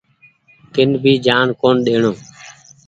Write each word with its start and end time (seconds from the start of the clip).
ڪين 0.73 0.89
ڀي 1.03 1.13
جآن 1.25 1.47
ڪونيٚ 1.61 1.83
ۮيڻو۔ 1.85 2.13